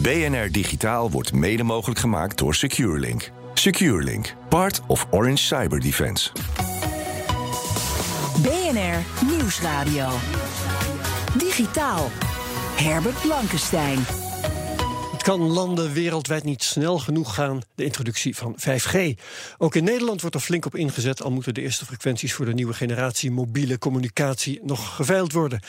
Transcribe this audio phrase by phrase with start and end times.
[0.00, 3.30] BNR Digitaal wordt mede mogelijk gemaakt door SecureLink.
[3.54, 6.30] SecureLink, part of Orange Cyber Defense.
[8.42, 10.08] BNR Nieuwsradio.
[11.38, 12.10] Digitaal.
[12.76, 13.98] Herbert Blankenstein.
[15.22, 18.96] Het kan landen wereldwijd niet snel genoeg gaan, de introductie van 5G.
[19.58, 22.54] Ook in Nederland wordt er flink op ingezet, al moeten de eerste frequenties voor de
[22.54, 25.60] nieuwe generatie mobiele communicatie nog geveild worden.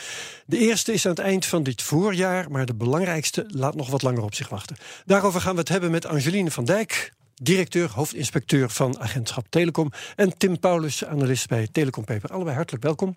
[0.46, 4.02] De eerste is aan het eind van dit voorjaar, maar de belangrijkste laat nog wat
[4.02, 4.76] langer op zich wachten.
[5.04, 10.36] Daarover gaan we het hebben met Angeline van Dijk, directeur, hoofdinspecteur van Agentschap Telecom, en
[10.38, 12.30] Tim Paulus, analist bij Telecom Paper.
[12.30, 13.16] Allebei hartelijk welkom.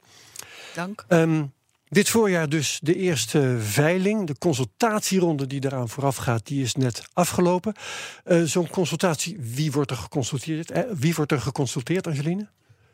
[0.73, 1.05] Dank.
[1.09, 1.53] Um,
[1.89, 4.27] dit voorjaar dus de eerste veiling.
[4.27, 7.73] De consultatieronde die daaraan vooraf gaat, die is net afgelopen.
[8.25, 10.71] Uh, Zo'n consultatie, wie wordt er geconsulteerd?
[10.71, 12.47] Eh, wie wordt er geconsulteerd, Angeline?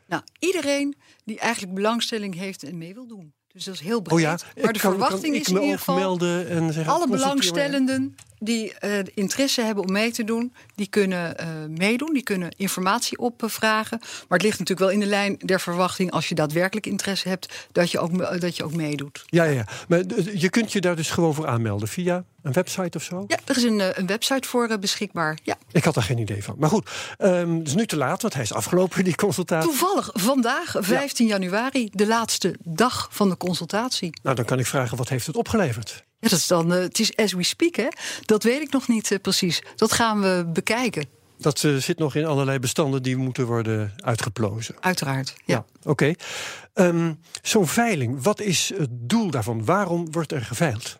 [0.07, 3.33] Nou, iedereen die eigenlijk belangstelling heeft en mee wil doen.
[3.47, 4.13] Dus dat is heel breed.
[4.13, 6.19] Oh ja, maar de kan, verwachting kan is in ieder geval...
[6.19, 10.53] En zeggen, alle belangstellenden die uh, interesse hebben om mee te doen...
[10.75, 13.97] die kunnen uh, meedoen, die kunnen informatie opvragen.
[13.99, 16.11] Maar het ligt natuurlijk wel in de lijn der verwachting...
[16.11, 19.23] als je daadwerkelijk interesse hebt, dat je ook, dat je ook meedoet.
[19.25, 23.03] Ja, ja, maar je kunt je daar dus gewoon voor aanmelden via een website of
[23.03, 23.23] zo?
[23.27, 25.37] Ja, er is een, een website voor beschikbaar.
[25.43, 25.57] Ja.
[25.71, 26.55] Ik had er geen idee van.
[26.57, 29.69] Maar goed, um, het is nu te laat, want hij is afgelopen, die consultatie.
[29.69, 31.31] Toevallig, vandaag, 15 ja.
[31.31, 34.19] januari, de laatste dag van de consultatie.
[34.23, 36.03] Nou, dan kan ik vragen, wat heeft het opgeleverd?
[36.23, 37.87] Ja, dat is dan, uh, het is as we speak, hè?
[38.25, 39.63] Dat weet ik nog niet uh, precies.
[39.75, 41.05] Dat gaan we bekijken.
[41.37, 44.75] Dat uh, zit nog in allerlei bestanden die moeten worden uitgeplozen.
[44.79, 45.55] Uiteraard, ja.
[45.55, 45.89] ja Oké.
[45.89, 46.87] Okay.
[46.87, 49.65] Um, Zo'n veiling, wat is het doel daarvan?
[49.65, 50.99] Waarom wordt er geveild?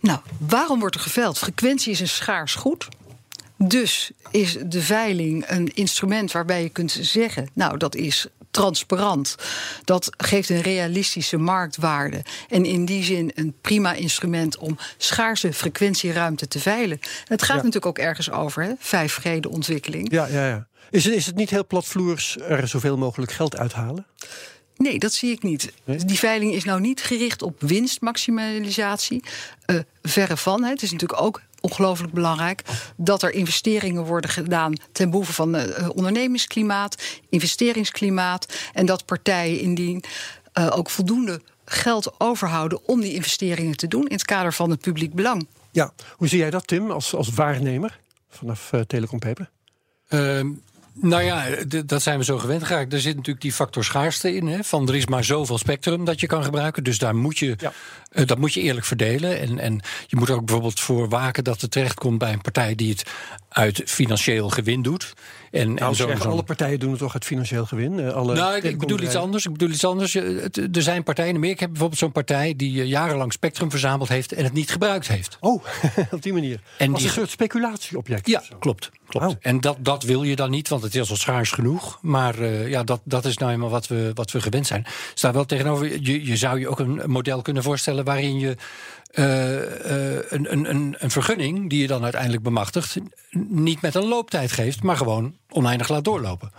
[0.00, 1.38] Nou, waarom wordt er geveild?
[1.38, 2.88] Frequentie is een schaars goed.
[3.56, 9.36] Dus is de veiling een instrument waarbij je kunt zeggen: Nou, dat is transparant.
[9.84, 12.22] Dat geeft een realistische marktwaarde.
[12.48, 16.98] En in die zin een prima instrument om schaarse frequentieruimte te veilen.
[17.24, 17.62] het gaat ja.
[17.62, 18.72] natuurlijk ook ergens over, hè?
[18.78, 20.12] 5G, de ontwikkeling.
[20.12, 20.68] Ja, ja, ja.
[20.90, 24.06] Is, het, is het niet heel platvloers er zoveel mogelijk geld uithalen?
[24.76, 25.72] Nee, dat zie ik niet.
[25.84, 25.96] Nee?
[25.96, 29.24] Die veiling is nou niet gericht op winstmaximalisatie.
[29.66, 30.62] Uh, verre van.
[30.62, 30.70] Hè.
[30.70, 32.62] Het is natuurlijk ook ongelooflijk belangrijk
[32.96, 38.46] dat er investeringen worden gedaan ten behoeve van uh, ondernemingsklimaat, investeringsklimaat.
[38.72, 40.04] En dat partijen indien
[40.58, 44.80] uh, ook voldoende geld overhouden om die investeringen te doen in het kader van het
[44.80, 45.48] publiek belang.
[45.70, 49.50] Ja, hoe zie jij dat, Tim, als, als waarnemer vanaf uh, Telecom Paper?
[50.08, 50.62] Um
[50.94, 51.46] nou ja,
[51.86, 52.92] dat zijn we zo gewend geraakt.
[52.92, 54.46] Er zit natuurlijk die factor schaarste in.
[54.46, 56.84] Hè, van er is maar zoveel spectrum dat je kan gebruiken.
[56.84, 57.72] Dus daar moet je, ja.
[58.12, 59.40] uh, dat moet je eerlijk verdelen.
[59.40, 62.74] En, en je moet er ook bijvoorbeeld voor waken dat het terechtkomt bij een partij
[62.74, 63.10] die het
[63.48, 65.12] uit financieel gewin doet.
[65.50, 67.98] En, nou, en zo, zeggen, alle partijen doen het toch uit financieel gewin?
[67.98, 69.46] Uh, alle nou, ik, ik bedoel iets anders.
[69.46, 70.14] Ik bedoel iets anders.
[70.14, 71.50] Er zijn partijen meer.
[71.50, 75.36] Ik heb bijvoorbeeld zo'n partij die jarenlang spectrum verzameld heeft en het niet gebruikt heeft.
[75.40, 75.64] Oh,
[76.10, 76.60] op die manier.
[76.78, 78.26] En Als die, een soort speculatieobject.
[78.26, 78.90] Ja, klopt.
[79.08, 79.26] klopt.
[79.26, 79.36] Oh.
[79.40, 81.98] En dat, dat wil je dan niet, want het is al schaars genoeg.
[82.02, 84.86] Maar uh, ja, dat, dat is nou eenmaal wat we, wat we gewend zijn.
[85.14, 86.02] Staat wel tegenover.
[86.02, 88.56] Je, je zou je ook een model kunnen voorstellen waarin je.
[89.12, 92.96] Uh, uh, een, een, een vergunning die je dan uiteindelijk bemachtigt,
[93.48, 96.52] niet met een looptijd geeft, maar gewoon oneindig laat doorlopen.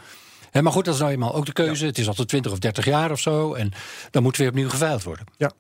[0.52, 1.82] He, maar goed, dat is nou eenmaal ook de keuze.
[1.82, 1.90] Ja.
[1.90, 3.54] Het is altijd 20 of 30 jaar of zo.
[3.54, 3.72] En
[4.10, 5.26] dan moet weer opnieuw geveild worden.
[5.38, 5.52] Ja.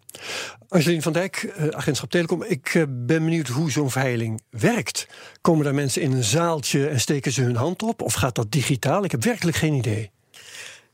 [0.69, 2.43] Angelien van Dijk, uh, agentschap Telecom.
[2.43, 5.07] Ik ben benieuwd hoe zo'n veiling werkt.
[5.41, 8.01] Komen daar mensen in een zaaltje en steken ze hun hand op?
[8.01, 9.03] Of gaat dat digitaal?
[9.03, 10.11] Ik heb werkelijk geen idee.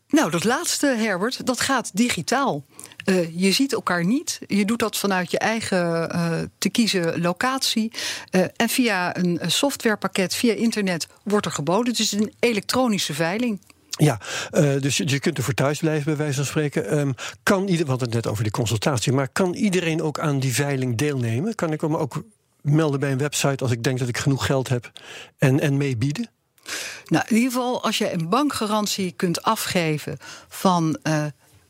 [0.08, 2.64] Nou, dat laatste, Herbert, dat gaat digitaal.
[3.10, 4.40] Uh, je ziet elkaar niet.
[4.48, 7.92] Je doet dat vanuit je eigen uh, te kiezen locatie.
[8.32, 11.92] Uh, en via een softwarepakket, via internet, wordt er geboden.
[11.92, 13.60] Het is een elektronische veiling.
[13.90, 14.20] Ja,
[14.52, 17.00] uh, dus je kunt ervoor thuis blijven, bij wijze van spreken.
[17.00, 17.14] Um,
[17.44, 20.54] kan ieder, we hadden het net over die consultatie, maar kan iedereen ook aan die
[20.54, 21.56] veiling deelnemen?
[21.56, 22.24] Kan ik me ook
[22.62, 24.92] melden bij een website als ik denk dat ik genoeg geld heb
[25.38, 26.30] en, en meebieden?
[27.06, 30.18] Nou, in ieder geval, als je een bankgarantie kunt afgeven
[30.48, 30.98] van.
[31.04, 31.26] Uh,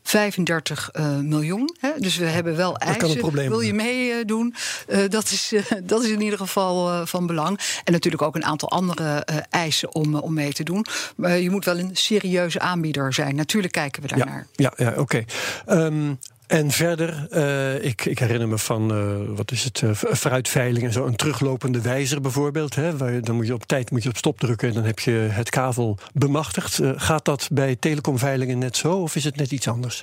[0.08, 1.76] 35 uh, miljoen.
[1.80, 1.90] Hè?
[1.98, 3.32] Dus we hebben wel eisen.
[3.32, 4.54] Wil je meedoen?
[4.88, 7.60] Uh, dat, is, uh, dat is in ieder geval van belang.
[7.84, 10.86] En natuurlijk ook een aantal andere eisen om, om mee te doen.
[11.16, 13.34] Maar je moet wel een serieuze aanbieder zijn.
[13.34, 14.46] Natuurlijk kijken we daarnaar.
[14.52, 15.00] Ja, ja, ja oké.
[15.00, 15.84] Okay.
[15.84, 20.86] Um, En verder, uh, ik, ik, herinner me van, uh, wat is het, uh, fruitveiling
[20.86, 22.74] en zo, een teruglopende wijzer bijvoorbeeld.
[22.74, 24.98] Hè, waar, dan moet je op tijd moet je op stop drukken en dan heb
[24.98, 26.80] je het kavel bemachtigd.
[26.96, 30.02] gaat dat bij telecomveilingen net zo of is het net iets anders?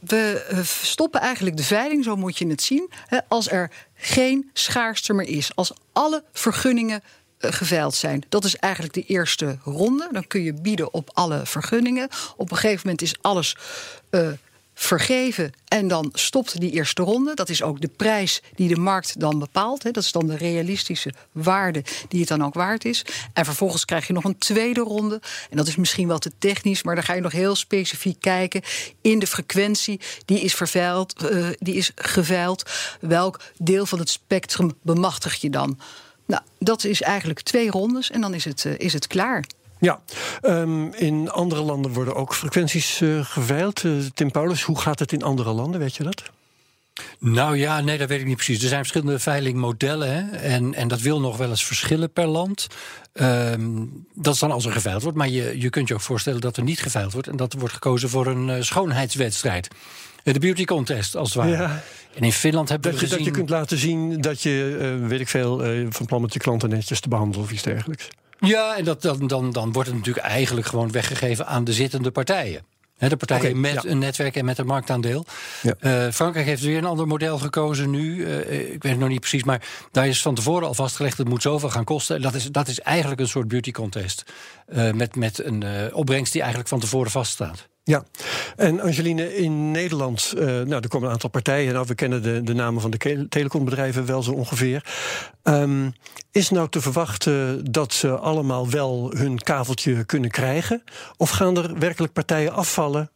[0.00, 5.12] we stoppen eigenlijk de veiling, zo moet je het zien, hè, als er geen schaarste
[5.12, 5.50] meer is.
[5.54, 7.02] Als alle vergunningen
[7.38, 8.22] geveild zijn.
[8.28, 10.08] Dat is eigenlijk de eerste ronde.
[10.12, 12.08] Dan kun je bieden op alle vergunningen.
[12.36, 13.56] Op een gegeven moment is alles
[14.10, 14.28] uh,
[14.82, 17.34] vergeven en dan stopt die eerste ronde.
[17.34, 19.82] Dat is ook de prijs die de markt dan bepaalt.
[19.82, 23.04] Dat is dan de realistische waarde die het dan ook waard is.
[23.32, 25.20] En vervolgens krijg je nog een tweede ronde.
[25.50, 28.62] En dat is misschien wel te technisch, maar dan ga je nog heel specifiek kijken
[29.00, 32.70] in de frequentie die is vervuild, uh, die is geveild.
[33.00, 35.78] Welk deel van het spectrum bemachtig je dan?
[36.26, 39.44] Nou, dat is eigenlijk twee rondes en dan is het, uh, is het klaar.
[39.80, 40.00] Ja,
[40.42, 43.84] um, in andere landen worden ook frequenties uh, geveild.
[43.84, 46.22] Uh, Tim Paulus, hoe gaat het in andere landen, weet je dat?
[47.18, 48.62] Nou ja, nee, dat weet ik niet precies.
[48.62, 50.36] Er zijn verschillende veilingmodellen hè?
[50.36, 52.66] En, en dat wil nog wel eens verschillen per land.
[53.12, 55.18] Um, dat is dan als er geveild wordt.
[55.18, 57.58] Maar je, je kunt je ook voorstellen dat er niet geveild wordt en dat er
[57.58, 59.68] wordt gekozen voor een uh, schoonheidswedstrijd.
[60.22, 61.56] De beauty contest, als het ware.
[61.56, 61.82] Ja.
[62.14, 63.24] En in Finland hebben dat we je, gezien...
[63.24, 66.32] Dat je kunt laten zien dat je, uh, weet ik veel, uh, van plan met
[66.32, 68.08] je klanten netjes te behandelen of iets dergelijks.
[68.40, 72.10] Ja, en dat, dan, dan, dan wordt het natuurlijk eigenlijk gewoon weggegeven aan de zittende
[72.10, 72.62] partijen.
[72.98, 73.90] de partijen okay, met ja.
[73.90, 75.24] een netwerk en met een marktaandeel.
[75.62, 75.74] Ja.
[75.80, 78.16] Uh, Frankrijk heeft weer een ander model gekozen nu.
[78.16, 81.18] Uh, ik weet het nog niet precies, maar daar is van tevoren al vastgelegd...
[81.18, 82.16] het moet zoveel gaan kosten.
[82.16, 84.32] En dat is, dat is eigenlijk een soort beauty contest.
[84.68, 87.68] Uh, met, met een opbrengst die eigenlijk van tevoren vaststaat.
[87.90, 88.04] Ja,
[88.56, 91.72] en Angeline, in Nederland, uh, nou, er komen een aantal partijen.
[91.72, 94.84] Nou, we kennen de, de namen van de telecombedrijven wel zo ongeveer.
[95.42, 95.92] Um,
[96.30, 100.82] is nou te verwachten dat ze allemaal wel hun kaveltje kunnen krijgen?
[101.16, 103.10] Of gaan er werkelijk partijen afvallen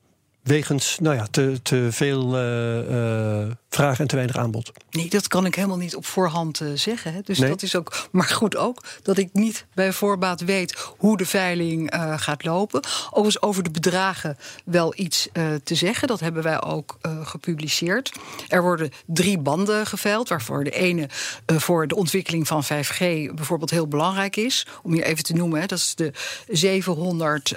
[0.45, 4.73] wegens nou ja, te, te veel uh, uh, vraag en te weinig aanbod.
[4.91, 7.13] Nee, dat kan ik helemaal niet op voorhand uh, zeggen.
[7.13, 7.21] Hè.
[7.21, 7.49] Dus nee?
[7.49, 11.93] dat is ook, maar goed ook dat ik niet bij voorbaat weet hoe de veiling
[12.17, 12.83] gaat lopen.
[13.07, 15.29] Overigens over de bedragen wel iets
[15.65, 16.09] te zeggen.
[16.09, 18.13] Dat hebben wij ook gepubliceerd.
[18.49, 21.09] Er worden drie banden geveild, waarvoor de ene
[21.47, 22.99] voor de ontwikkeling van 5G
[23.35, 24.67] bijvoorbeeld heel belangrijk is.
[24.83, 25.67] Om hier even te noemen, hè.
[25.67, 26.13] dat is de
[26.49, 27.57] 700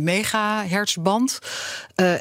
[0.00, 1.38] megahertz band.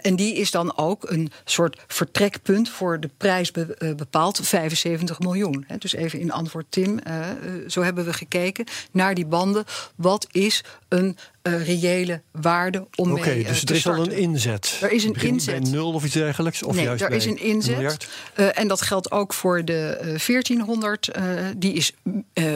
[0.02, 5.20] En die is dan ook een soort vertrekpunt voor de prijs be, uh, bepaald 75
[5.20, 5.66] miljoen.
[5.78, 7.28] Dus even in antwoord Tim, uh,
[7.68, 9.64] zo hebben we gekeken naar die banden.
[9.96, 11.18] Wat is een
[11.48, 14.80] uh, reële waarde om okay, mee uh, dus er is al een inzet.
[14.82, 15.62] Er is een inzet.
[15.62, 16.64] Bij nul of iets dergelijks?
[16.64, 18.08] Of nee, juist er is een inzet.
[18.36, 21.12] Een uh, en dat geldt ook voor de 1400.
[21.58, 21.94] die is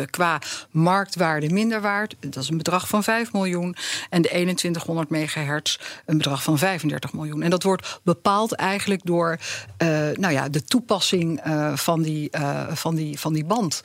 [0.09, 0.41] qua
[0.71, 2.15] marktwaarde minder waard.
[2.19, 3.75] Dat is een bedrag van 5 miljoen.
[4.09, 7.43] En de 2100 megahertz een bedrag van 35 miljoen.
[7.43, 9.39] En dat wordt bepaald eigenlijk door
[10.13, 11.41] nou ja, de toepassing
[11.73, 12.29] van, die,
[12.69, 13.81] van, die, van die band.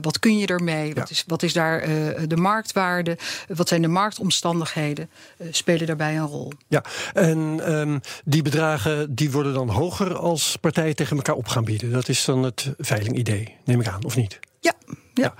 [0.00, 0.88] wat kun je ermee?
[0.88, 0.94] Ja.
[0.94, 1.88] Wat, is, wat is daar
[2.28, 3.18] de marktwaarde?
[3.48, 5.06] Wat zijn de marktomstandigheden uh,
[5.50, 6.52] spelen daarbij een rol.
[6.68, 11.64] Ja, en um, die bedragen die worden dan hoger als partijen tegen elkaar op gaan
[11.64, 11.92] bieden.
[11.92, 14.40] Dat is dan het veilingidee, neem ik aan, of niet?
[14.60, 14.74] Ja.
[14.86, 14.94] ja.
[15.14, 15.34] ja.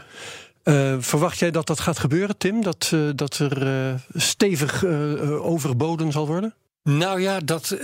[0.64, 2.62] Uh, verwacht jij dat dat gaat gebeuren, Tim?
[2.62, 4.84] Dat, uh, dat er stevig
[5.40, 6.54] overboden zal worden?
[6.82, 7.76] Nou ja, dat,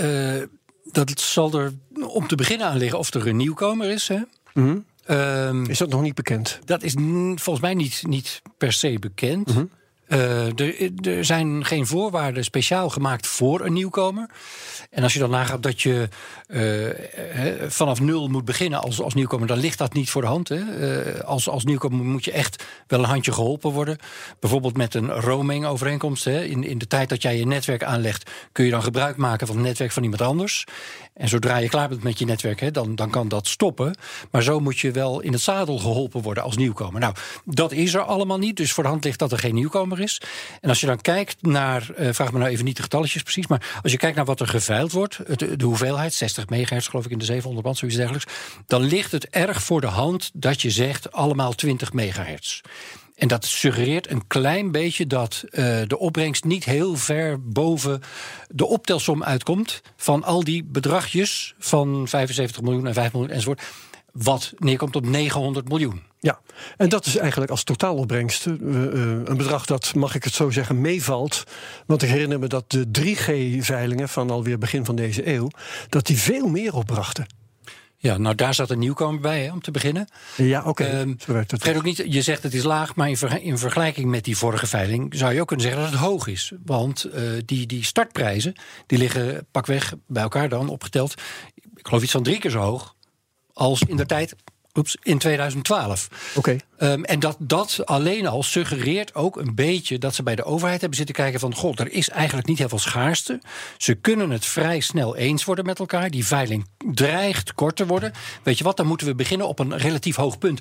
[0.92, 1.72] dat zal er
[2.06, 4.08] om te beginnen aan liggen of er een nieuwkomer is.
[4.08, 4.16] Hè?
[4.16, 5.16] Mm -hmm.
[5.16, 6.58] um, is dat nog niet bekend?
[6.64, 6.94] Dat is
[7.34, 9.48] volgens mij niet, niet per se bekend.
[9.48, 9.70] Mm -hmm.
[10.12, 10.58] Uh,
[11.06, 14.30] er, zijn geen voorwaarden speciaal gemaakt voor een nieuwkomer.
[14.90, 16.08] En als je dan nagaat dat je
[16.48, 20.48] uh, vanaf nul moet beginnen als, als nieuwkomer, dan ligt dat niet voor de hand.
[20.48, 20.56] Hè?
[20.56, 23.98] Uh, als, als nieuwkomer moet je echt wel een handje geholpen worden.
[24.40, 26.26] Bijvoorbeeld met een roaming-overeenkomst.
[26.26, 29.56] In, in de tijd dat jij je netwerk aanlegt, kun je dan gebruik maken van
[29.56, 30.66] het netwerk van iemand anders.
[31.14, 33.94] En zodra je klaar bent met je netwerk, hè, dan, dan kan dat stoppen.
[34.30, 37.00] Maar zo moet je wel in het zadel geholpen worden als nieuwkomer.
[37.00, 37.14] Nou,
[37.44, 38.56] dat is er allemaal niet.
[38.56, 40.20] Dus voor de hand ligt dat er geen nieuwkomer is.
[40.60, 43.46] En als je dan kijkt naar, uh, vraag me nou even niet de getalletjes precies,
[43.46, 47.10] maar als je kijkt naar wat er geveild wordt, de, hoeveelheid, 60 megahertz geloof ik
[47.10, 48.32] in de 700 band, zoiets dergelijks,
[48.66, 52.60] dan ligt het erg voor de hand dat je zegt allemaal 20 megahertz.
[53.20, 58.00] En dat suggereert een klein beetje dat uh, de opbrengst niet heel ver boven
[58.48, 63.62] de optelsom uitkomt van al die bedragjes van 75 miljoen en 5 miljoen enzovoort.
[64.12, 66.02] Wat neerkomt op 900 miljoen.
[66.20, 66.40] Ja,
[66.76, 68.54] en dat is eigenlijk als totaalopbrengst uh,
[69.24, 71.44] een bedrag dat, mag ik het zo zeggen, meevalt.
[71.86, 75.50] Want ik herinner me dat de 3G-veilingen van alweer begin van deze eeuw,
[75.88, 77.26] dat die veel meer opbrachten.
[78.02, 80.08] Ja, nou daar zat een nieuwkomer bij, hè, om te beginnen.
[80.36, 80.84] Ja, oké.
[80.84, 81.62] Ehm, werkt het.
[81.62, 83.08] Vergeet ook niet, je zegt het is laag, maar
[83.42, 86.52] in vergelijking met die vorige veiling zou je ook kunnen zeggen dat het hoog is.
[86.64, 88.54] Want eh, die, die startprijzen
[88.86, 91.14] die liggen pakweg bij elkaar dan opgeteld,
[91.54, 92.94] ik geloof iets van drie keer zo hoog
[93.52, 94.34] als in de tijd.
[94.74, 96.08] Oeps, in 2012.
[96.34, 96.56] Oké.
[96.76, 100.80] Ehm, en dat, dat alleen al suggereert ook een beetje dat ze bij de overheid
[100.80, 101.54] hebben zitten kijken van...
[101.54, 103.40] god, er is eigenlijk niet heel veel schaarste.
[103.76, 106.10] Ze kunnen het vrij snel eens worden met elkaar.
[106.10, 108.12] Die veiling dreigt kort te worden.
[108.42, 110.60] Weet je wat, dan moeten we beginnen op een relatief hoog punt.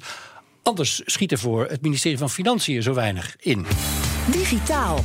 [0.63, 3.65] Anders schiet er voor het ministerie van Financiën zo weinig in.
[4.31, 5.03] Digitaal.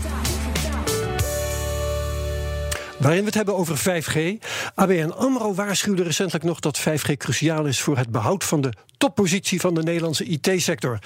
[2.98, 4.44] Waarin we het hebben over 5G.
[4.74, 7.80] ABN AMRO waarschuwde recentelijk nog dat 5G cruciaal is...
[7.80, 10.98] voor het behoud van de toppositie van de Nederlandse IT-sector.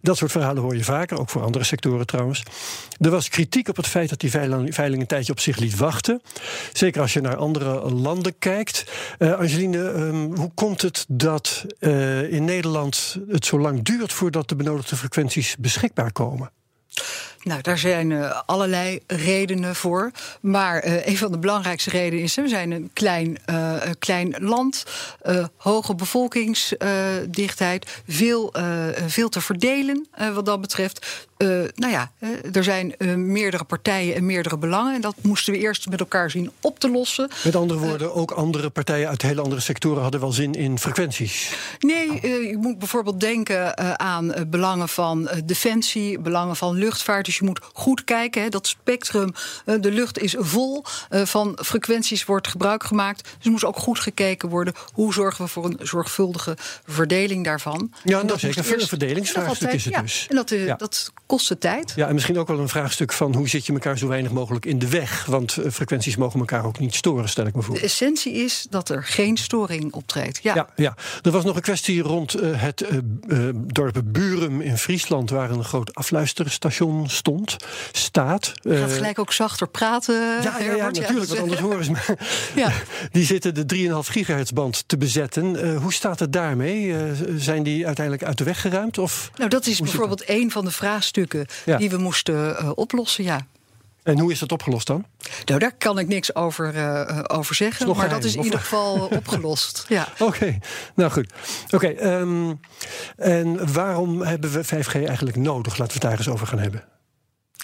[0.00, 2.42] Dat soort verhalen hoor je vaker, ook voor andere sectoren trouwens.
[3.00, 6.22] Er was kritiek op het feit dat die veiling, een tijdje op zich liet wachten.
[6.72, 8.84] Zeker als je naar andere landen kijkt.
[9.18, 14.12] Eh, Angeline, ehm, hoe komt het dat eh, in Nederland het zo lang duurt...
[14.12, 16.50] voordat de benodigde frequenties beschikbaar komen?
[17.44, 20.10] Nou, daar zijn uh, allerlei redenen voor.
[20.40, 24.84] Maar uh, een van de belangrijkste redenen is: we zijn een klein, uh, klein land,
[25.56, 28.54] hoge bevolkingsdichtheid, veel,
[29.06, 31.26] veel te verdelen wat dat betreft.
[31.74, 32.12] nou ja,
[32.52, 34.94] er zijn meerdere partijen en meerdere belangen.
[34.94, 37.30] En dat moesten we eerst met elkaar zien op te lossen.
[37.44, 41.56] Met andere woorden, ook andere partijen uit hele andere sectoren hadden wel zin in frequenties.
[41.78, 47.33] Nee, je moet bijvoorbeeld denken aan belangen van defensie, belangen van luchtvaart.
[47.34, 48.42] Dus je moet goed kijken.
[48.42, 49.32] Hè, dat spectrum,
[49.66, 50.84] uh, de lucht is vol.
[51.10, 53.22] Uh, van frequenties wordt gebruik gemaakt.
[53.22, 54.74] Dus er moest ook goed gekeken worden.
[54.92, 57.92] Hoe zorgen we voor een zorgvuldige verdeling daarvan?
[58.04, 60.26] Ja, en dat is zeker een verdelingsvraagstuk is het ja, dus.
[60.28, 60.74] En dat, uh, ja.
[60.74, 61.92] dat kostte tijd.
[61.96, 64.66] Ja, en misschien ook wel een vraagstuk van hoe zit je elkaar zo weinig mogelijk
[64.66, 65.26] in de weg?
[65.26, 67.74] Want frequenties mogen elkaar ook niet storen, stel ik me voor.
[67.74, 70.40] De essentie is dat er geen storing optreedt.
[70.42, 70.94] Ja, ja, ja.
[71.22, 72.84] er was nog een kwestie rond het
[73.54, 77.23] dorp Burum in Friesland, waar een groot afluisterstation stond
[77.92, 78.52] staat.
[78.60, 80.14] Je gaat gelijk ook zachter praten.
[80.14, 81.98] Ja, ja, ja natuurlijk, want anders horen ze me.
[82.54, 82.72] Ja.
[83.10, 85.66] Die zitten de 3,5 gigahertz band te bezetten.
[85.66, 86.84] Uh, hoe staat het daarmee?
[86.84, 87.02] Uh,
[87.36, 88.98] zijn die uiteindelijk uit de weg geruimd?
[88.98, 90.28] Of nou, dat is bijvoorbeeld dat?
[90.28, 91.76] een van de vraagstukken ja.
[91.76, 93.46] die we moesten oplossen, ja.
[94.04, 95.04] En hoe is dat opgelost dan?
[95.44, 97.86] Nou, daar kan ik niks over, uh, over zeggen.
[97.86, 99.84] Maar geheim, dat is in ieder geval opgelost.
[99.88, 100.08] Ja.
[100.12, 100.60] Oké, okay.
[100.94, 101.32] nou goed.
[101.70, 102.60] Oké, okay, um,
[103.16, 105.78] en waarom hebben we 5G eigenlijk nodig?
[105.78, 106.84] Laten we het daar eens over gaan hebben.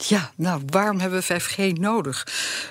[0.08, 2.26] Ja, nou, waarom hebben we 5G nodig?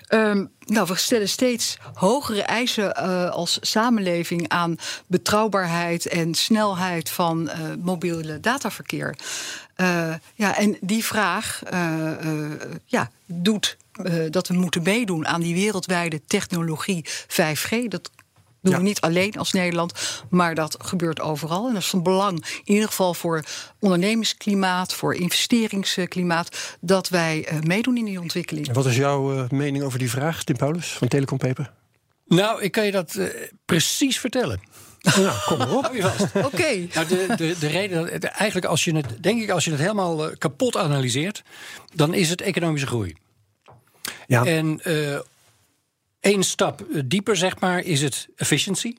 [0.09, 7.49] Um, nou, we stellen steeds hogere eisen uh, als samenleving aan betrouwbaarheid en snelheid van
[7.49, 9.15] uh, mobiele dataverkeer.
[9.77, 11.61] Uh, ja, en die vraag
[12.85, 13.77] ja, doet
[14.29, 17.87] dat we moeten meedoen aan die wereldwijde technologie 5G.
[17.87, 18.11] Dat
[18.61, 18.77] doen Ja.
[18.77, 19.93] we niet alleen als Nederland,
[20.29, 21.67] maar dat gebeurt overal.
[21.67, 23.43] En dat is van belang, in ieder geval voor
[23.79, 28.67] ondernemingsklimaat, voor investeringsklimaat, dat wij eh, meedoen in die ontwikkeling.
[28.67, 31.71] En wat is jouw eh, mening over die vraag, Tim Paulus van Telecom Paper?
[32.25, 33.27] Nou, ik kan je dat eh,
[33.65, 34.61] precies vertellen.
[35.15, 35.83] Nou, kom maar op.
[35.83, 36.35] Hou je vast.
[36.53, 36.87] Oké.
[36.93, 39.79] Nou, de, de, de reden, dat- eigenlijk als je het, denk ik, als je het
[39.79, 41.43] helemaal kapot analyseert,
[41.95, 43.15] dan is het economische groei.
[44.27, 44.45] Ja.
[44.45, 45.19] En eh
[46.19, 48.95] één stap eh, dieper, zeg maar, is het efficiency.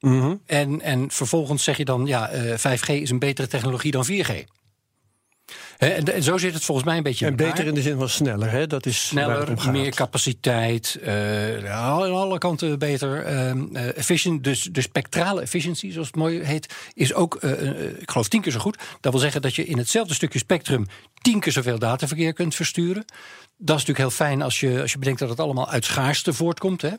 [0.00, 0.34] Mhm.
[0.46, 4.44] En, en vervolgens zeg je dan, ja, eh 5G is een betere technologie dan 4G.
[5.78, 7.98] En, en zo zit het volgens mij een beetje in En beter in de zin
[7.98, 8.66] van sneller, hè?
[8.66, 13.24] Dat is Sneller, meer capaciteit, eh, aan alle kanten beter.
[13.24, 18.10] ehm, eh, efficient, dus de spectrale efficiëntie, zoals het mooi heet, is ook, eh, ik
[18.10, 18.78] geloof, tien keer zo goed.
[19.00, 20.86] Dat wil zeggen dat je in hetzelfde stukje spectrum
[21.22, 23.04] tien keer zoveel dataverkeer kunt versturen.
[23.56, 26.32] Dat is natuurlijk heel fijn als je, als je bedenkt dat het allemaal uit schaarste
[26.32, 26.82] voortkomt.
[26.82, 26.90] Hè?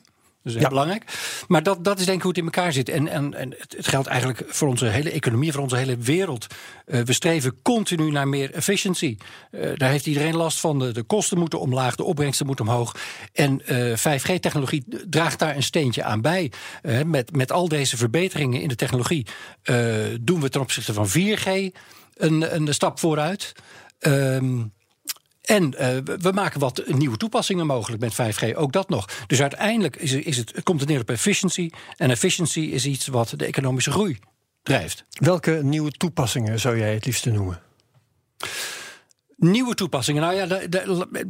[0.45, 0.81] Dat is heel Ja.
[0.81, 1.03] belangrijk.
[1.47, 2.89] Maar dat, dat is denk ik hoe het in elkaar zit.
[2.89, 6.47] En, en, en het, geldt eigenlijk voor onze hele economie, voor onze hele wereld.
[6.85, 9.17] Eh, we streven continu naar meer efficiency.
[9.51, 10.79] Eh, daar heeft iedereen last van.
[10.79, 12.95] De, de kosten moeten omlaag, de opbrengsten moeten omhoog.
[13.33, 16.51] En eh 5G-technologie draagt daar een steentje aan bij.
[16.81, 19.25] Eh, met, met al deze verbeteringen in de technologie
[19.63, 19.75] eh,
[20.21, 21.47] doen we ten opzichte van 4G
[22.15, 23.51] een, een stap vooruit.
[23.99, 24.61] Ehm
[25.45, 29.09] en eh, we- maken wat nieuwe toepassingen mogelijk met 5G, ook dat nog.
[29.27, 31.69] Dus uiteindelijk is, het, komt het neer op efficiency.
[31.97, 34.19] En efficiency is iets wat de economische groei
[34.63, 35.05] drijft.
[35.09, 37.61] Welke nieuwe toepassingen zou jij het liefste noemen?
[39.37, 40.21] Nieuwe toepassingen.
[40.21, 40.85] Nou ja, da- da-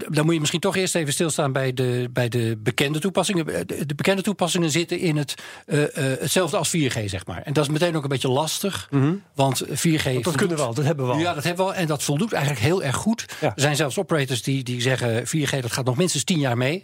[0.09, 3.45] dan moet je misschien toch eerst even stilstaan bij de, bij de bekende toepassingen.
[3.45, 5.33] De, de bekende toepassingen zitten in het,
[5.65, 7.41] eh, eh, hetzelfde als 4G, zeg maar.
[7.41, 8.89] En dat is meteen ook een beetje lastig.
[9.35, 10.03] Want 4G.
[10.03, 11.19] Want dat kunnen we al, dat hebben we al.
[11.19, 11.77] Ja, dat hebben we al.
[11.77, 13.25] En dat voldoet eigenlijk heel erg goed.
[13.41, 13.47] Ja.
[13.55, 16.83] Er zijn zelfs operators die, die zeggen 4G dat gaat nog minstens 10 jaar mee.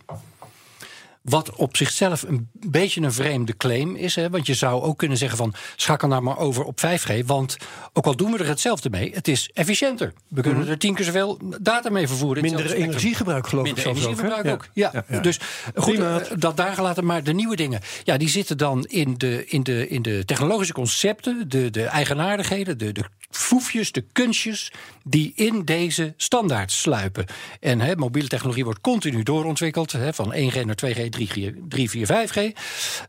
[1.22, 4.16] Wat op zichzelf een beetje een vreemde claim is.
[4.16, 4.30] Hè?
[4.30, 7.26] Want je zou ook kunnen zeggen van schakel nou maar over op 5G.
[7.26, 7.58] Want
[7.94, 10.14] ook al doen we er hetzelfde mee, het is efficiënter.
[10.28, 12.44] We kunnen er tien keer zoveel data mee vervoeren.
[12.44, 14.54] Minder energiegebruik geloof Minder ik zelfs energiegebruik ook.
[14.54, 14.68] ook.
[14.74, 15.06] Ja.
[15.10, 15.20] Ja.
[15.20, 15.40] Dus
[15.76, 16.20] goed, Prima.
[16.20, 17.06] eh, dat daar gelaten.
[17.06, 20.74] Maar de nieuwe dingen, ja, die zitten dan in de, in de, in de technologische
[20.74, 23.04] concepten, de, de eigenaardigheden, de, de
[23.52, 24.72] foefjes, de kunstjes
[25.04, 27.26] die in deze standaard sluipen.
[27.60, 32.06] En hè, mobiele technologie wordt continu doorontwikkeld, hè, van 1G naar 2G, 3G, 3, 4,
[32.08, 32.40] 5G.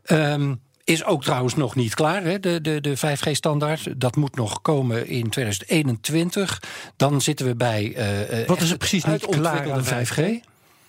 [0.03, 3.99] Ehm, is ook trouwens nog niet klaar, hè, de, de, de 5G-standaard.
[4.01, 6.61] Dat moet nog komen in 2021.
[6.97, 7.93] Dan zitten we bij.
[7.95, 10.15] eh, eh, Wat is er precies niet klaar aan 5G.
[10.15, 10.21] 5G?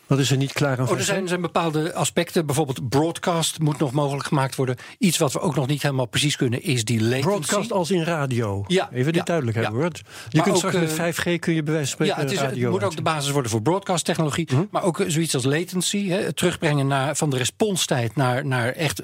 [0.06, 1.04] Wat is er niet klaar aan Oh, er 5G?
[1.04, 2.46] zijn, zijn bepaalde aspecten.
[2.46, 4.76] Bijvoorbeeld broadcast moet nog mogelijk gemaakt worden.
[4.99, 7.26] Iets wat we ook nog niet helemaal precies kunnen is die latency.
[7.26, 8.64] Broadcast als in radio.
[8.66, 9.62] Ja, Even dit ja, duidelijk ja.
[9.62, 9.90] hebben hoor.
[9.94, 12.38] Je Maar kunt ook, straks met eh, 5G kun je bij wijze van Ja, spreken
[12.38, 14.49] het, is, het moet ook de basis worden voor broadcast-technologie.
[14.52, 14.64] Mhm.
[14.70, 16.08] Maar ook eh, zoiets als latency.
[16.08, 19.02] Hè, het terugbrengen naar, van de responstijd naar, naar echt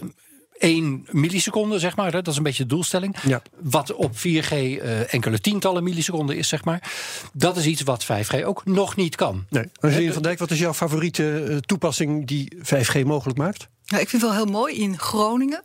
[0.61, 2.13] 1 milliseconde, zeg maar.
[2.13, 3.17] Hè, dat is een beetje de doelstelling.
[3.27, 3.43] Ja.
[3.61, 6.91] Wat op 4G eh, enkele tientallen milliseconden is, zeg maar.
[7.33, 9.47] Dat is iets wat 5G ook nog niet kan.
[9.49, 9.65] Nee.
[9.81, 13.69] Angelien van Dijk, wat is jouw favoriete eh, toepassing die 5G mogelijk maakt?
[13.91, 15.63] Ja, ik vind het wel heel mooi in Groningen,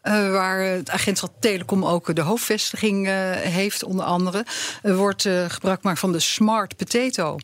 [0.00, 4.46] eh, waar het agentschap Telecom ook de hoofdvestiging eh, heeft, onder andere,
[4.82, 7.38] eh, wordt eh, gebruik gemaakt van de Smart Potato.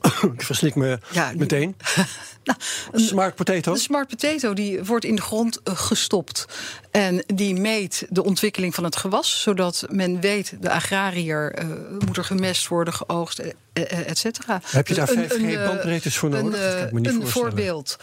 [0.34, 1.76] Ik verslik me Ja, meteen.
[2.50, 3.72] Nou, een- Smart potato.
[3.72, 6.46] De smart potato die wordt in de grond eh, gestopt.
[6.90, 9.42] En die meet de ontwikkeling van het gewas.
[9.42, 11.66] Zodat men weet, de agrariër eh,
[12.06, 14.60] moet er gemest worden, geoogst, eh, et cetera.
[14.64, 16.60] Heb je daar Een- 5G een, eh, bandbreedtes voor Een, nodig?
[16.60, 17.96] Dat kan ik me niet een voorbeeld.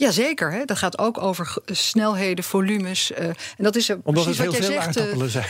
[0.00, 0.64] Jazeker, hè?
[0.64, 3.12] dat gaat ook over snelheden, volumes.
[3.12, 4.96] eh, en dat is Omdat het precies heel wat jij veel zegt.
[4.96, 5.46] eh, aardappelen zijn.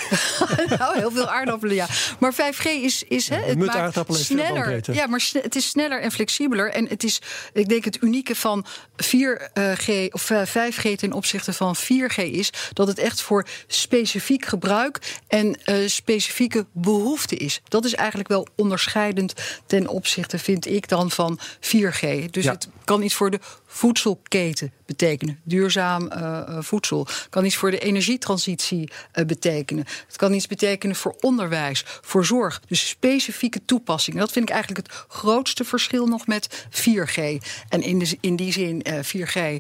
[0.79, 1.87] nou, heel veel aardappelen, ja.
[2.19, 4.81] Maar 5G is, is hè, het maakt sneller.
[4.95, 6.71] Ja, maar sne- het is sneller en flexibeler.
[6.71, 7.21] En het is,
[7.53, 8.67] ik denk, het unieke van
[9.15, 14.99] 4G of eh, 5G ten opzichte van 4G is dat het echt voor specifiek gebruik
[15.29, 17.61] en specifieke behoeften is.
[17.69, 19.35] Dat is eigenlijk wel onderscheidend
[19.67, 22.25] ten opzichte, vind ik dan, van 4G.
[22.31, 22.53] Dus Ja.
[22.53, 23.41] het kan iets voor de
[23.73, 25.41] voedselketen betekenen.
[25.45, 27.07] Duurzaam eh, eh, voedsel.
[27.31, 29.85] Kan iets voor de energietransitie eh, betekenen.
[30.07, 32.61] Het kan iets betekenen voor onderwijs, voor zorg.
[32.67, 34.21] Dus specifieke toepassingen.
[34.21, 37.39] Dat vind ik eigenlijk het grootste verschil nog met 4G.
[37.69, 39.59] En in, in die zin, eh, 4G.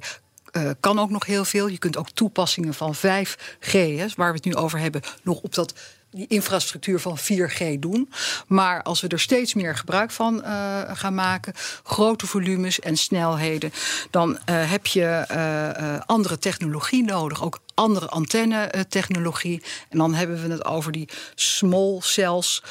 [0.51, 1.67] eh, kan ook nog heel veel.
[1.69, 5.55] Je kunt ook toepassingen van 5G, hè, waar we het nu over hebben, nog op
[5.55, 5.75] dat
[6.11, 8.11] die infrastructuur van 4G doen.
[8.47, 13.73] Maar als we er steeds meer gebruik van eh, gaan maken, grote volumes en snelheden,
[14.11, 17.43] dan eh, heb je eh, andere technologie nodig.
[17.43, 19.63] Ook andere antenne-technologie.
[19.89, 22.63] En dan hebben we het over die small cells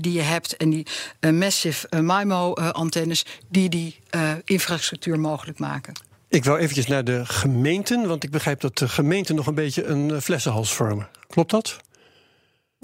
[0.00, 0.86] die je hebt en die
[1.20, 3.98] massive MIMO-antennes die die
[4.44, 5.94] infrastructuur mogelijk maken.
[6.28, 9.84] Ik wou eventjes naar de gemeenten, want ik begrijp dat de gemeenten nog een beetje
[9.84, 11.08] een flessenhals vormen.
[11.26, 11.80] Klopt dat?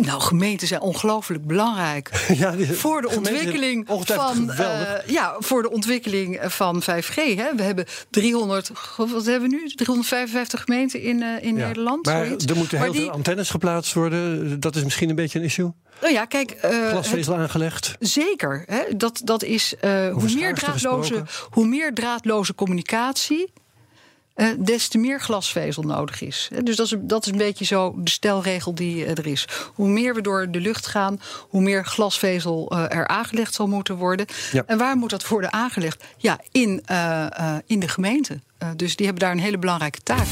[0.03, 2.11] Nou, gemeenten zijn ongelooflijk belangrijk.
[2.35, 7.15] Ja, die- voor de ontwikkeling van eh, ja, voor de ontwikkeling van 5G.
[7.15, 7.55] Hè.
[7.57, 9.69] We hebben 300, wat hebben we nu?
[9.69, 11.67] 355 gemeenten in, eh, in Ja.
[11.67, 12.07] Nederland.
[12.07, 12.45] Maar zoiets.
[12.47, 14.61] er moeten heel die- veel antennes geplaatst worden.
[14.61, 15.73] Dat is misschien een beetje een issue.
[16.01, 17.95] Nou ja, kijk, eh, Glasvezel aangelegd.
[18.01, 18.63] zeker.
[18.67, 19.75] Hè, dat, dat is
[20.13, 21.27] hoe, meer draadloze, gesproken.
[21.51, 23.53] hoe meer draadloze communicatie.
[24.37, 26.49] Eh, des te meer glasvezel nodig is.
[26.55, 29.49] Hè, Dus dat is, dat is een beetje zo de stelregel die eh, er is.
[29.75, 33.97] Hoe meer we door de lucht gaan, hoe meer glasvezel eh, er aangelegd zal moeten
[33.97, 34.27] worden.
[34.53, 34.63] Ja.
[34.67, 36.05] En waar moet dat worden aangelegd?
[36.17, 38.41] Ja, in, eh, eh, in de gemeente.
[38.59, 40.27] Eh, dus die hebben daar een hele belangrijke taak.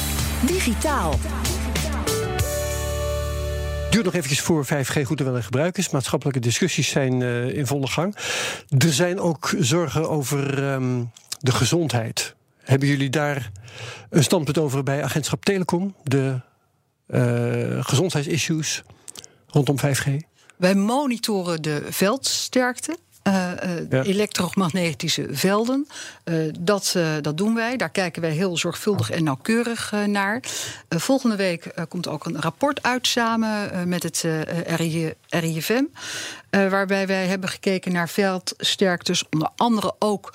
[0.46, 1.18] Digitaal.
[3.90, 5.90] Duurt nog eventjes voor 5G goed en wel in gebruik is.
[5.90, 8.16] Maatschappelijke discussies zijn eh, in volle gang.
[8.78, 11.02] Er zijn ook zorgen over ehm,
[11.40, 12.33] de gezondheid.
[12.64, 13.50] Hebben jullie daar
[14.10, 15.94] een standpunt over bij agentschap Telecom?
[16.02, 16.40] De
[17.06, 18.82] eh, gezondheidsissues
[19.46, 20.10] rondom 5G?
[20.56, 22.96] Wij monitoren de veldsterkte.
[23.22, 24.02] eh, eh, Ja.
[24.02, 25.86] Elektromagnetische velden.
[26.60, 27.76] Dat, dat doen wij.
[27.76, 30.42] Daar kijken wij heel zorgvuldig en nauwkeurig naar.
[30.88, 34.24] Volgende week komt ook een rapport uit samen met het
[34.66, 35.82] RI, RIFM.
[36.50, 39.24] eh, waarbij wij hebben gekeken naar veldsterktes.
[39.30, 40.34] Onder andere ook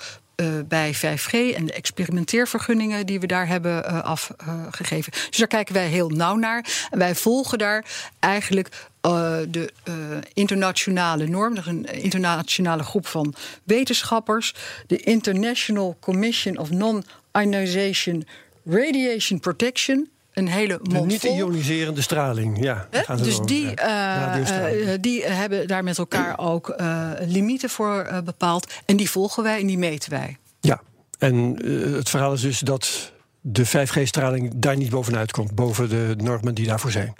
[0.68, 5.12] bij 5G en de experimenteervergunningen die we daar hebben eh, afgegeven.
[5.12, 6.86] dus daar kijken wij heel nauw naar.
[6.90, 7.84] En wij volgen daar
[8.18, 9.94] eigenlijk eh, de eh,
[10.34, 11.56] internationale norm.
[11.64, 14.54] Een internationale groep van wetenschappers.
[14.86, 18.26] De International Commission of Non-Ionization
[18.64, 20.08] Radiation Protection.
[20.40, 21.36] Een hele De mond niet vol.
[21.36, 22.62] ioniserende straling.
[22.62, 23.74] Ja, Dus die, ja.
[23.74, 23.86] eh,
[24.26, 24.82] Radiostraling.
[24.82, 28.72] eh, die hebben daar met elkaar ook eh, limieten voor eh, bepaald.
[28.84, 30.36] En die volgen wij en die meten wij.
[30.60, 30.80] Ja.
[31.18, 31.56] En
[31.94, 36.66] het verhaal is dus dat de 5G-straling daar niet bovenuit komt, boven de normen die
[36.66, 37.14] daarvoor zijn.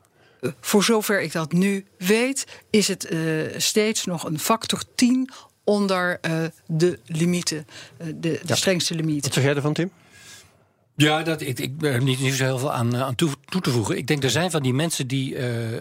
[0.61, 5.31] Voor zover ik dat nu weet, is het uh, steeds nog een factor 10
[5.65, 6.21] onder
[6.67, 7.67] de limieten,
[7.99, 8.55] de, de ja.
[8.55, 9.25] strengste limiet.
[9.25, 9.91] Wat zeg jij ervan, Tim?
[11.03, 13.71] Ja, dat, ik, ik heb niet, niet zo heel veel aan, aan toe, toe, te
[13.71, 13.97] voegen.
[13.97, 15.79] Ik denk er zijn van die mensen die uh, uh,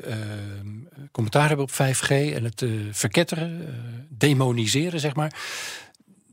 [1.12, 3.68] commentaar hebben op 5G en het uh, verketteren,
[4.10, 5.34] demoniseren, zeg maar.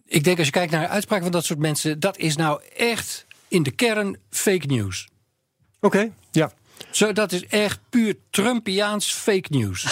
[0.06, 2.60] Ik denk als je kijkt naar de uitspraak van dat soort mensen, dat is nou
[2.76, 5.08] echt in de kern fake news.
[5.80, 6.52] Oké, okay, ja.
[6.90, 9.86] Zo, dat is echt puur Trumpiaans fake news.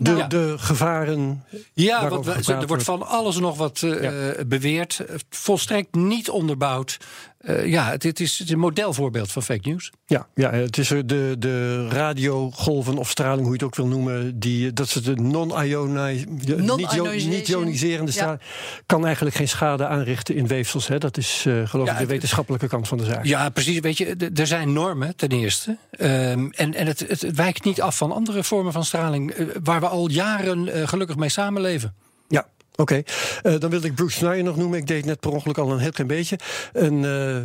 [0.00, 1.44] De, de gevaren.
[1.72, 4.44] Ja, want er wordt van alles nog wat uh, ja.
[4.44, 5.00] beweerd.
[5.30, 6.98] Volstrekt niet onderbouwd.
[7.40, 9.92] Uh, ja, het, het, is, het, is, een modelvoorbeeld van fake news.
[10.06, 14.38] Ja, ja het is de, de radiogolven of straling, hoe je het ook wil noemen.
[14.38, 18.40] Die, dat is de non-ioniserende straling.
[18.40, 18.82] Ja.
[18.86, 20.88] Kan eigenlijk geen schade aanrichten in weefsels.
[20.88, 20.98] Hè?
[20.98, 23.24] Dat is uh, geloof ik de wetenschappelijke kant van de zaak.
[23.24, 23.80] Ja, precies.
[23.80, 25.76] Weet je, er zijn normen ten eerste.
[26.00, 29.38] Um, en en het, het, wijkt niet af van andere vormen van straling.
[29.38, 31.94] Uh, waar we al jaren gelukkig mee samenleven.
[32.28, 32.46] Ja,
[32.80, 33.02] Oké,
[33.42, 34.78] uh, dan wilde ik Bruce Snyder nog noemen.
[34.78, 36.38] Ik deed net per ongeluk al een heel klein beetje.
[36.72, 37.36] Een uh,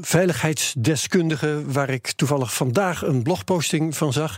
[0.00, 4.36] veiligheidsdeskundige, waar ik toevallig vandaag een blogposting van zag.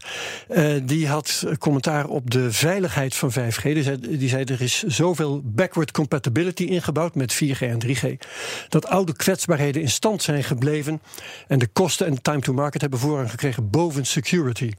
[0.48, 3.62] Uh, die had commentaar op de veiligheid van 5G.
[3.62, 8.26] Die zei, die zei er is zoveel backward compatibility ingebouwd met 4G en 3G.
[8.68, 11.02] Dat oude kwetsbaarheden in stand zijn gebleven.
[11.48, 14.70] En de kosten en time to market hebben voorrang gekregen boven security.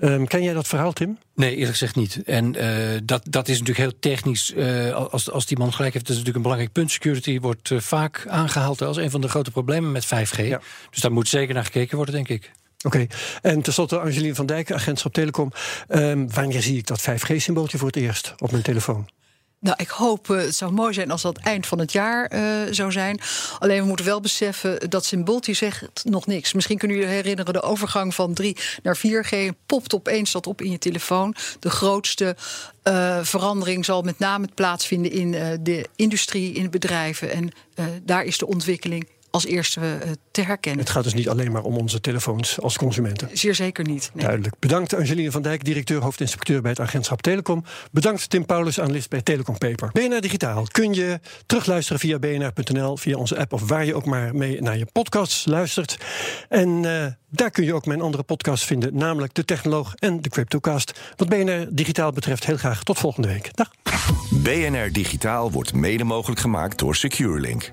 [0.00, 1.18] Um, ken jij dat verhaal, Tim?
[1.34, 2.22] Nee, eerlijk gezegd niet.
[2.24, 4.52] En uh, dat, dat is natuurlijk heel technisch.
[4.56, 6.90] Uh, als, als die man gelijk heeft, dat is natuurlijk een belangrijk punt.
[6.90, 10.46] Security wordt uh, vaak aangehaald als een van de grote problemen met 5G.
[10.46, 10.60] Ja.
[10.90, 12.50] Dus daar moet zeker naar gekeken worden, denk ik.
[12.82, 13.08] Oké, okay.
[13.42, 15.52] en tenslotte Angelien van Dijk, agentschap Telecom.
[15.88, 19.08] Um, wanneer zie ik dat 5G-symbooltje voor het eerst op mijn telefoon?
[19.60, 22.40] Nou, ik hoop, uh, het zou mooi zijn als dat eind van het jaar uh,
[22.70, 23.20] zou zijn.
[23.58, 26.52] Alleen we moeten wel beseffen, dat symbooltje zegt nog niks.
[26.52, 29.36] Misschien kunnen jullie herinneren, de overgang van 3 naar 4G...
[29.66, 31.34] popt opeens dat op in je telefoon.
[31.58, 32.36] De grootste
[32.84, 35.30] uh, verandering zal met name plaatsvinden in
[35.62, 37.30] de industrie, in bedrijven.
[37.30, 37.50] En
[38.02, 40.80] daar is de ontwikkeling als eerste uh, te herkennen.
[40.80, 43.28] Het gaat dus niet alleen maar om onze telefoons als consumenten.
[43.32, 44.10] Zeer zeker niet.
[44.14, 44.24] Nee.
[44.24, 44.54] Duidelijk.
[44.58, 47.64] Bedankt Angeline van Dijk, directeur hoofdinspecteur bij het agentschap Telecom.
[47.90, 49.90] Bedankt Tim Paulus, analist bij Telecom Paper.
[49.92, 54.34] BNR Digitaal kun je terugluisteren via bnr.nl, via onze app of waar je ook maar
[54.34, 55.98] mee naar je podcasts luistert.
[56.48, 60.28] En uh, daar kun je ook mijn andere podcasts vinden, namelijk De Technoloog en de
[60.28, 61.00] Cryptocast.
[61.16, 63.50] Wat BNR Digitaal betreft, heel graag tot volgende week.
[63.54, 63.70] Dag.
[64.30, 67.72] BNR Digitaal wordt mede mogelijk gemaakt door SecureLink.